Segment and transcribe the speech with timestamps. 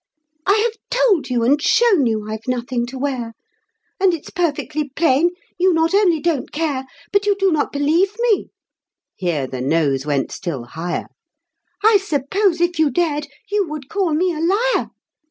[0.47, 3.35] I have told you and shown you I've nothing to wear,
[3.99, 8.49] And it's perfectly plain you not only don't care, But you do not believe me"
[9.15, 11.05] (here the nose went still higher).
[11.85, 14.89] "I suppose, if you dared, you would call me a liar.